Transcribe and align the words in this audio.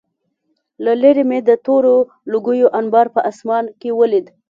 له 0.83 0.91
لېرې 1.01 1.23
مې 1.29 1.39
د 1.49 1.51
تورو 1.65 1.95
لوګیو 2.31 2.67
انبار 2.79 3.07
په 3.15 3.19
آسمان 3.31 3.65
کې 3.79 3.89
ولید 3.99 4.25